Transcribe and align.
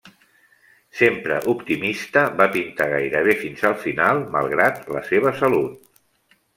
Sempre 1.01 1.37
optimista, 1.53 2.23
va 2.41 2.49
pintar 2.57 2.89
gairebé 2.95 3.39
fins 3.45 3.65
al 3.73 3.79
final, 3.87 4.27
malgrat 4.39 4.85
la 4.99 5.07
seva 5.15 5.39
salut. 5.45 6.07